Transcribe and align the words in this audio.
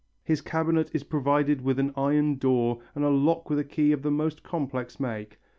His 0.23 0.41
cabinet 0.41 0.89
is 0.95 1.03
provided 1.03 1.61
with 1.61 1.77
an 1.77 1.93
iron 1.95 2.39
door 2.39 2.81
and 2.95 3.03
a 3.05 3.11
lock 3.11 3.51
with 3.51 3.59
a 3.59 3.63
key 3.63 3.91
of 3.91 4.03
most 4.03 4.41
complex 4.41 4.99
make. 4.99 5.37